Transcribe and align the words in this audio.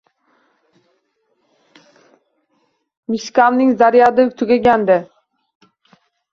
Mishkamning 3.15 3.71
zaryadi 3.85 4.29
tugagandi. 4.43 5.01